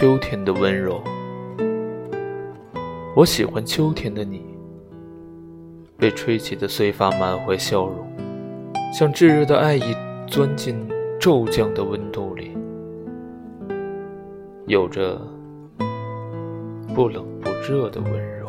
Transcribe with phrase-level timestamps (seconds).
[0.00, 0.98] 秋天的温柔。
[3.14, 4.42] 我喜欢秋天的你。
[5.98, 8.10] 被吹起的碎发满怀笑容
[8.90, 9.94] 像炙热的爱意
[10.26, 10.74] 钻进
[11.20, 12.56] 骤降的温度里。
[14.66, 15.20] 有着
[16.94, 18.39] 不冷不热的温柔。